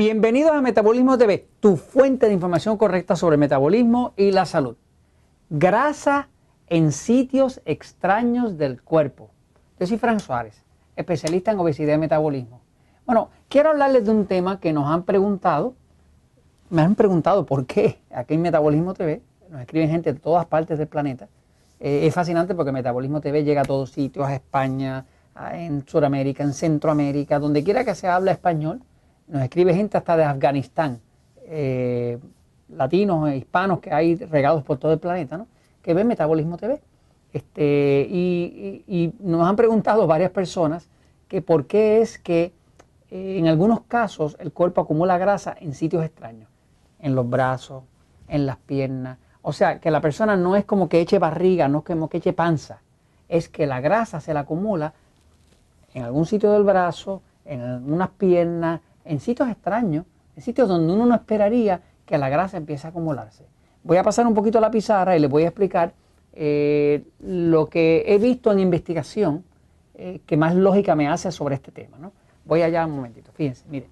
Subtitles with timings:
[0.00, 4.78] Bienvenidos a Metabolismo TV, tu fuente de información correcta sobre metabolismo y la salud.
[5.50, 6.30] Grasa
[6.68, 9.28] en sitios extraños del cuerpo.
[9.78, 10.64] Yo soy Fran Suárez,
[10.96, 12.62] especialista en obesidad y metabolismo.
[13.04, 15.74] Bueno, quiero hablarles de un tema que nos han preguntado.
[16.70, 19.20] Me han preguntado por qué aquí en Metabolismo TV.
[19.50, 21.28] Nos escriben gente de todas partes del planeta.
[21.78, 25.04] Eh, es fascinante porque Metabolismo TV llega a todos sitios, a España,
[25.52, 28.80] en Sudamérica, en Centroamérica, donde quiera que se hable español
[29.30, 31.00] nos escribe gente hasta de Afganistán,
[31.44, 32.18] eh,
[32.68, 35.46] latinos e hispanos que hay regados por todo el planeta, ¿no?
[35.82, 36.80] que ven Metabolismo TV.
[37.32, 40.88] Este, y, nos han preguntado varias personas
[41.28, 42.52] que por qué es que
[43.10, 46.48] eh, en algunos casos el cuerpo acumula grasa en sitios extraños,
[46.98, 47.84] en los brazos,
[48.26, 49.18] en las piernas.
[49.42, 52.18] O sea, que la persona no es como que eche barriga, no es como que
[52.18, 52.82] eche panza,
[53.28, 54.92] es que la grasa se la acumula
[55.94, 60.04] en algún sitio del brazo, en unas piernas, en sitios extraños,
[60.36, 63.46] en sitios donde uno no esperaría que la grasa empiece a acumularse.
[63.82, 65.94] Voy a pasar un poquito a la pizarra y les voy a explicar
[66.32, 69.44] eh, lo que he visto en investigación
[69.94, 71.98] eh, que más lógica me hace sobre este tema.
[71.98, 72.12] ¿no?
[72.44, 73.88] Voy allá un momentito, fíjense, mire,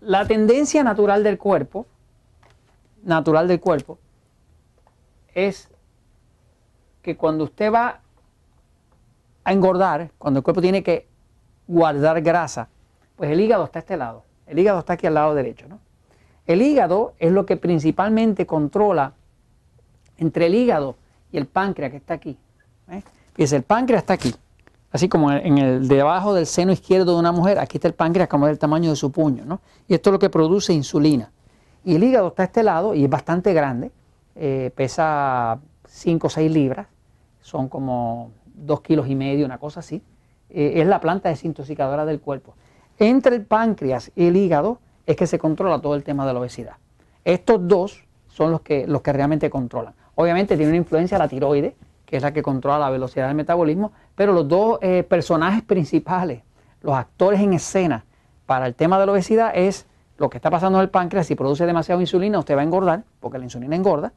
[0.00, 1.86] la tendencia natural del cuerpo,
[3.04, 3.98] natural del cuerpo,
[5.34, 5.70] es
[7.02, 8.00] que cuando usted va
[9.44, 11.06] a engordar, cuando el cuerpo tiene que
[11.66, 12.68] guardar grasa,
[13.18, 14.22] pues el hígado está a este lado.
[14.46, 15.66] El hígado está aquí al lado derecho.
[15.68, 15.80] ¿no?
[16.46, 19.12] El hígado es lo que principalmente controla
[20.16, 20.94] entre el hígado
[21.32, 22.38] y el páncreas que está aquí.
[22.90, 23.02] ¿eh?
[23.36, 24.34] El páncreas está aquí.
[24.90, 28.28] Así como en el debajo del seno izquierdo de una mujer, aquí está el páncreas
[28.28, 29.44] como del tamaño de su puño.
[29.44, 29.60] ¿no?
[29.88, 31.30] Y esto es lo que produce insulina.
[31.84, 33.90] Y el hígado está a este lado y es bastante grande.
[34.36, 36.86] Eh, pesa 5 o 6 libras.
[37.40, 40.02] Son como 2 kilos y medio, una cosa así.
[40.50, 42.54] Eh, es la planta desintoxicadora del cuerpo.
[42.98, 46.40] Entre el páncreas y el hígado es que se controla todo el tema de la
[46.40, 46.76] obesidad.
[47.24, 49.94] Estos dos son los que, los que realmente controlan.
[50.16, 53.92] Obviamente tiene una influencia la tiroides, que es la que controla la velocidad del metabolismo,
[54.16, 56.42] pero los dos eh, personajes principales,
[56.82, 58.04] los actores en escena
[58.46, 59.86] para el tema de la obesidad es
[60.16, 61.26] lo que está pasando en el páncreas.
[61.26, 64.12] Si produce demasiada insulina, usted va a engordar, porque la insulina engorda.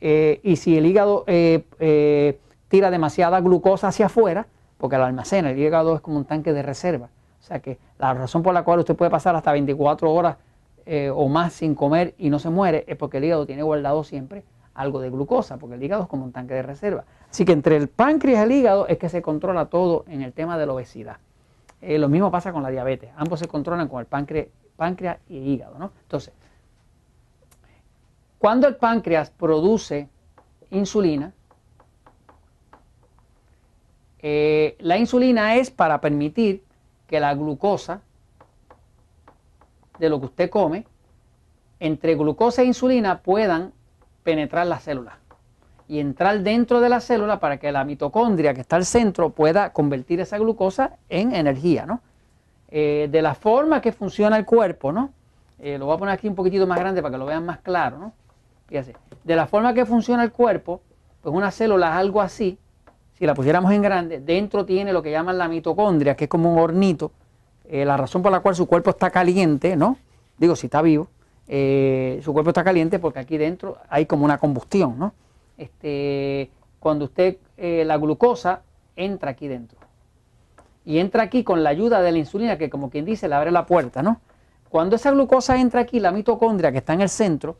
[0.00, 4.46] Eh, y si el hígado eh, tira demasiada glucosa hacia afuera,
[4.78, 7.08] porque la almacena, el hígado es como un tanque de reserva.
[7.46, 10.36] O sea que la razón por la cual usted puede pasar hasta 24 horas
[10.84, 14.02] eh, o más sin comer y no se muere es porque el hígado tiene guardado
[14.02, 14.42] siempre
[14.74, 17.04] algo de glucosa, porque el hígado es como un tanque de reserva.
[17.30, 20.32] Así que entre el páncreas y el hígado es que se controla todo en el
[20.32, 21.18] tema de la obesidad.
[21.82, 25.36] Eh, lo mismo pasa con la diabetes, ambos se controlan con el páncreas, páncreas y
[25.36, 25.78] hígado.
[25.78, 25.92] ¿no?
[26.02, 26.34] Entonces,
[28.38, 30.08] cuando el páncreas produce
[30.72, 31.32] insulina,
[34.18, 36.65] eh, la insulina es para permitir
[37.06, 38.00] que la glucosa
[39.98, 40.86] de lo que usted come,
[41.80, 43.72] entre glucosa e insulina puedan
[44.22, 45.14] penetrar las células
[45.88, 49.72] y entrar dentro de la célula para que la mitocondria que está al centro pueda
[49.72, 52.00] convertir esa glucosa en energía, ¿no?
[52.68, 55.10] Eh, de la forma que funciona el cuerpo, ¿no?
[55.60, 57.58] Eh, lo voy a poner aquí un poquitito más grande para que lo vean más
[57.58, 58.12] claro, ¿no?
[58.66, 60.82] Fíjense, de la forma que funciona el cuerpo,
[61.22, 62.58] pues una célula es algo así,
[63.18, 66.52] si la pusiéramos en grande, dentro tiene lo que llaman la mitocondria, que es como
[66.52, 67.12] un hornito.
[67.64, 69.96] Eh, la razón por la cual su cuerpo está caliente, ¿no?
[70.38, 71.08] Digo, si está vivo,
[71.48, 75.14] eh, su cuerpo está caliente porque aquí dentro hay como una combustión, ¿no?
[75.56, 78.62] Este, cuando usted, eh, la glucosa
[78.94, 79.78] entra aquí dentro.
[80.84, 83.50] Y entra aquí con la ayuda de la insulina, que como quien dice, le abre
[83.50, 84.20] la puerta, ¿no?
[84.68, 87.56] Cuando esa glucosa entra aquí, la mitocondria que está en el centro,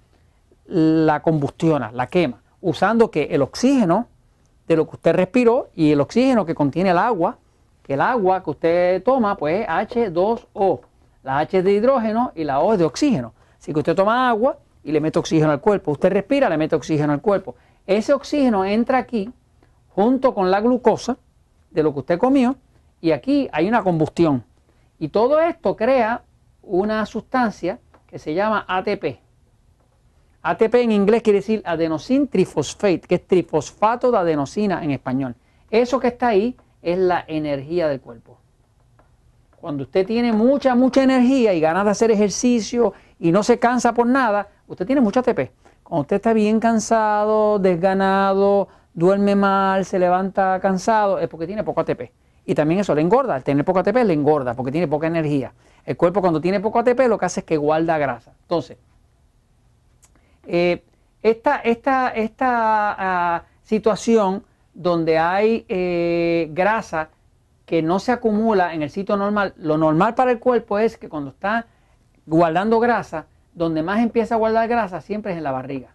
[0.67, 4.09] la combustiona, la quema, usando que el oxígeno
[4.67, 7.39] de lo que usted respiró y el oxígeno que contiene el agua,
[7.83, 10.81] que el agua que usted toma, pues H2O.
[11.23, 13.33] La H es de hidrógeno y la O es de oxígeno.
[13.59, 15.93] Así que usted toma agua y le mete oxígeno al cuerpo.
[15.93, 17.57] Usted respira, le mete oxígeno al cuerpo.
[17.87, 19.33] Ese oxígeno entra aquí
[19.91, 21.17] junto con la glucosa
[21.71, 22.57] de lo que usted comió
[23.01, 24.45] y aquí hay una combustión.
[24.99, 26.23] Y todo esto crea
[26.63, 29.26] una sustancia que se llama ATP.
[30.49, 35.35] ATP en inglés quiere decir adenosine trifosfate, que es trifosfato de adenosina en español.
[35.71, 38.39] Eso que está ahí es la energía del cuerpo.
[39.61, 43.93] Cuando usted tiene mucha, mucha energía y ganas de hacer ejercicio y no se cansa
[43.93, 45.51] por nada, usted tiene mucha ATP.
[45.83, 51.81] Cuando usted está bien cansado, desganado, duerme mal, se levanta cansado, es porque tiene poco
[51.81, 52.13] ATP.
[52.45, 53.35] Y también eso le engorda.
[53.35, 55.53] Al tener poco ATP le engorda porque tiene poca energía.
[55.85, 58.33] El cuerpo cuando tiene poco ATP lo que hace es que guarda grasa.
[58.43, 58.77] Entonces,
[60.47, 60.85] eh,
[61.23, 64.45] esta, esta, esta ah, situación
[64.75, 67.11] donde hay eh, grasa
[67.65, 69.55] que no se acumula en el sitio normal.
[69.57, 71.67] Lo normal para el cuerpo es que cuando está
[72.27, 75.89] guardando grasa, donde más empieza a guardar grasa siempre es en la barriga.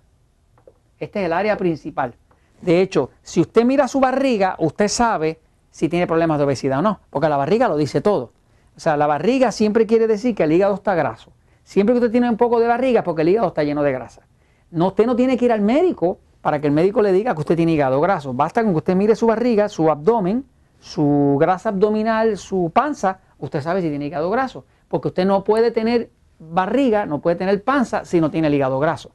[1.00, 2.13] Este es el área principal.
[2.62, 5.39] De hecho, si usted mira su barriga, usted sabe
[5.71, 8.33] si tiene problemas de obesidad o no, porque la barriga lo dice todo.
[8.75, 11.31] O sea, la barriga siempre quiere decir que el hígado está graso.
[11.63, 14.24] Siempre que usted tiene un poco de barriga porque el hígado está lleno de grasa.
[14.71, 17.41] No, usted no tiene que ir al médico para que el médico le diga que
[17.41, 18.33] usted tiene hígado graso.
[18.33, 20.45] Basta con que usted mire su barriga, su abdomen,
[20.79, 24.65] su grasa abdominal, su panza, usted sabe si tiene hígado graso.
[24.88, 26.09] Porque usted no puede tener
[26.39, 29.12] barriga, no puede tener panza si no tiene el hígado graso.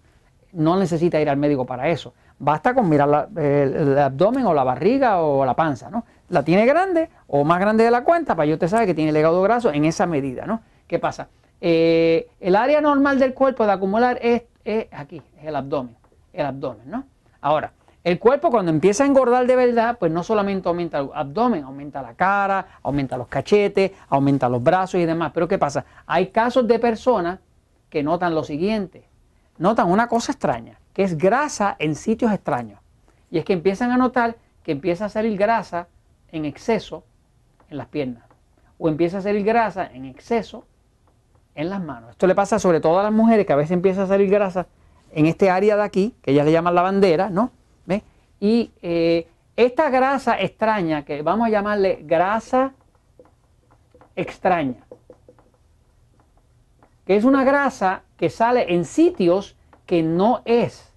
[0.52, 2.14] No necesita ir al médico para eso.
[2.38, 6.04] Basta con mirar el, abdomen o la barriga o la panza, ¿no?
[6.28, 9.18] La tiene grande o más grande de la cuenta, para que usted sabe que tiene
[9.18, 10.60] hígado graso en esa medida, ¿no?
[10.86, 11.28] ¿Qué pasa?
[11.60, 15.96] Eh, el área normal del cuerpo de acumular es, es aquí, es el abdomen,
[16.32, 17.04] el abdomen, ¿no?
[17.40, 17.72] Ahora,
[18.02, 22.02] el cuerpo cuando empieza a engordar de verdad, pues no solamente aumenta el abdomen, aumenta
[22.02, 25.32] la cara, aumenta los cachetes, aumenta los brazos y demás.
[25.34, 25.84] Pero ¿qué pasa?
[26.06, 27.40] Hay casos de personas
[27.90, 29.08] que notan lo siguiente.
[29.58, 32.80] Notan una cosa extraña, que es grasa en sitios extraños.
[33.30, 35.88] Y es que empiezan a notar que empieza a salir grasa
[36.30, 37.04] en exceso
[37.70, 38.24] en las piernas.
[38.78, 40.64] O empieza a salir grasa en exceso
[41.56, 42.10] en las manos.
[42.10, 44.66] Esto le pasa sobre todo a las mujeres que a veces empieza a salir grasa
[45.10, 47.50] en este área de aquí, que ellas le llaman la bandera, ¿no?
[48.38, 49.26] Y eh,
[49.56, 52.74] esta grasa extraña, que vamos a llamarle grasa
[54.14, 54.84] extraña,
[57.06, 59.56] que es una grasa que sale en sitios
[59.86, 60.92] que no es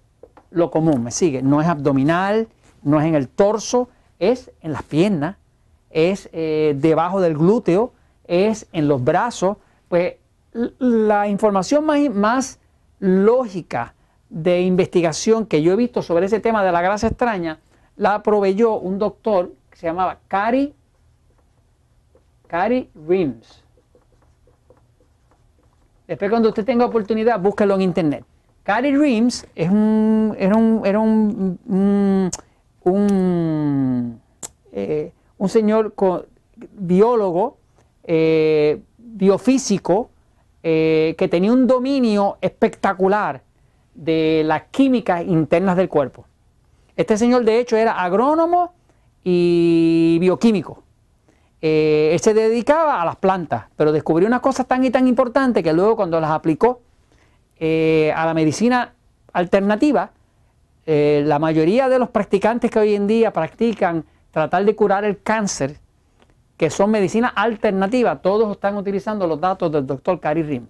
[0.50, 2.48] lo común, me sigue, no es abdominal,
[2.82, 5.36] no es en el torso, es en las piernas,
[5.88, 9.56] es eh, debajo del glúteo, es en los brazos,
[9.88, 10.16] pues
[10.52, 12.58] la información más, más
[12.98, 13.94] lógica
[14.28, 17.58] de investigación que yo he visto sobre ese tema de la grasa extraña
[17.96, 20.74] la proveyó un doctor que se llamaba Cary,
[22.46, 23.62] Cary Rims.
[26.08, 28.24] Después cuando usted tenga oportunidad, búsquelo en internet.
[28.62, 31.58] Cary Rims es un, era un, era un,
[32.84, 34.20] un,
[34.72, 35.12] eh,
[35.46, 35.94] señor
[36.72, 37.58] biólogo,
[38.04, 40.10] eh, biofísico,
[40.62, 43.42] eh, que tenía un dominio espectacular
[43.94, 46.26] de las químicas internas del cuerpo.
[46.96, 48.74] Este señor de hecho era agrónomo
[49.24, 50.82] y bioquímico.
[51.62, 55.62] Eh, él se dedicaba a las plantas, pero descubrió unas cosas tan y tan importantes
[55.62, 56.80] que luego cuando las aplicó
[57.58, 58.94] eh, a la medicina
[59.32, 60.12] alternativa,
[60.86, 65.76] la mayoría de los practicantes que hoy en día practican tratar de curar el cáncer,
[66.60, 70.66] que son medicina alternativa, todos están utilizando los datos del doctor Cary Rim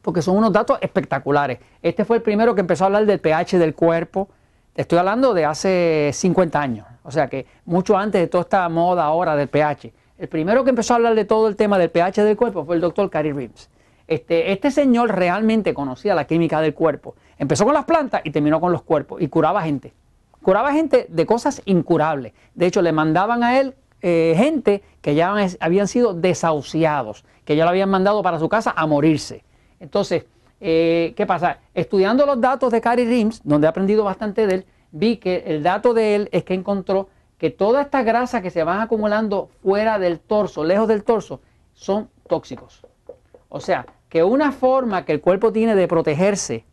[0.00, 1.58] porque son unos datos espectaculares.
[1.82, 4.28] Este fue el primero que empezó a hablar del pH del cuerpo.
[4.76, 9.02] Estoy hablando de hace 50 años, o sea que mucho antes de toda esta moda
[9.02, 9.92] ahora del pH.
[10.18, 12.76] El primero que empezó a hablar de todo el tema del pH del cuerpo fue
[12.76, 13.68] el doctor Cary Reeves.
[14.06, 17.16] Este, este señor realmente conocía la química del cuerpo.
[17.38, 19.92] Empezó con las plantas y terminó con los cuerpos y curaba gente.
[20.42, 22.34] Curaba gente de cosas incurables.
[22.54, 27.64] De hecho, le mandaban a él eh, gente que ya habían sido desahuciados, que ya
[27.64, 29.44] lo habían mandado para su casa a morirse.
[29.80, 30.26] Entonces,
[30.60, 31.58] eh, ¿qué pasa?
[31.74, 35.62] Estudiando los datos de Cary Rims, donde he aprendido bastante de él, vi que el
[35.62, 39.98] dato de él es que encontró que toda esta grasa que se van acumulando fuera
[39.98, 41.40] del torso, lejos del torso,
[41.74, 42.82] son tóxicos.
[43.48, 46.64] O sea, que una forma que el cuerpo tiene de protegerse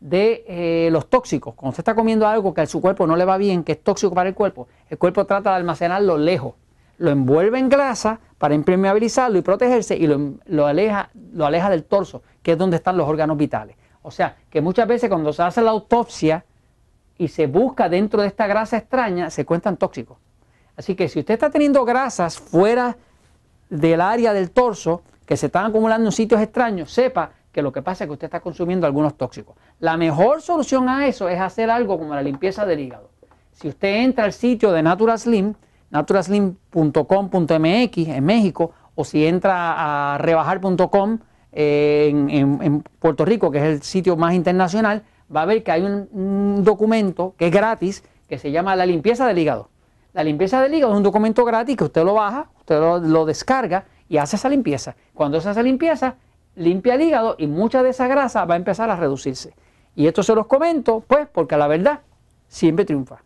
[0.00, 3.24] de eh, los tóxicos, cuando usted está comiendo algo que a su cuerpo no le
[3.24, 6.54] va bien, que es tóxico para el cuerpo, el cuerpo trata de almacenarlo lejos,
[6.98, 12.22] lo envuelve en grasa para impermeabilizarlo y protegerse y lo, aleja, lo aleja del torso,
[12.42, 13.76] que es donde están los órganos vitales.
[14.02, 16.44] O sea, que muchas veces cuando se hace la autopsia
[17.16, 20.18] y se busca dentro de esta grasa extraña, se cuentan tóxicos.
[20.76, 22.96] Así que si usted está teniendo grasas fuera
[23.68, 27.82] del área del torso, que se están acumulando en sitios extraños, sepa que lo que
[27.82, 29.56] pasa es que usted está consumiendo algunos tóxicos.
[29.80, 33.10] La mejor solución a eso es hacer algo como la limpieza del hígado.
[33.52, 35.54] Si usted entra al sitio de Natural Slim,
[35.90, 41.18] naturaslim.com.mx en México o si entra a rebajar.com
[41.52, 45.02] eh, en, Puerto Rico, que es el sitio más internacional,
[45.34, 49.26] va a ver que hay un, documento que es gratis que se llama la limpieza
[49.26, 49.70] del hígado.
[50.12, 53.24] La limpieza del hígado es un documento gratis que usted lo baja, usted lo, lo
[53.24, 54.96] descarga y hace esa limpieza.
[55.14, 56.16] Cuando se hace limpieza,
[56.56, 59.54] limpia el hígado y mucha de esa grasa va a empezar a reducirse.
[59.94, 62.00] Y esto se los comento, pues, porque la verdad
[62.48, 63.22] siempre triunfa.